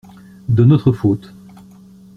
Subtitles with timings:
[0.49, 1.31] De notre faute.